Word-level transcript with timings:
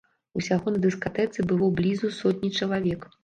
Усяго 0.39 0.71
на 0.75 0.79
дыскатэцы 0.85 1.45
было 1.53 1.69
блізу 1.81 2.11
сотні 2.21 2.53
чалавек. 2.61 3.01